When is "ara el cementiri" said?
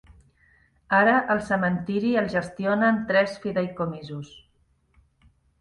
0.99-2.15